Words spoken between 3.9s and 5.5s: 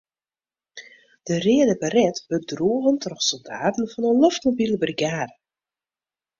fan 'e loftmobile brigade.